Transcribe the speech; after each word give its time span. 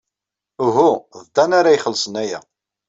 Uhu, 0.65 0.91
d 1.23 1.25
Dan 1.35 1.51
ara 1.59 1.75
ixellṣen 1.77 2.15
aya. 2.23 2.39